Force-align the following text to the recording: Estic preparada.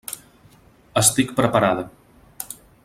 Estic 1.03 1.35
preparada. 1.41 1.87